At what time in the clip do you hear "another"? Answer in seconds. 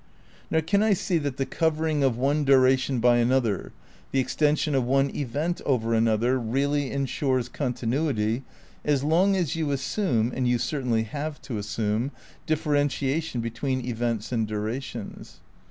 3.17-3.71, 5.93-6.39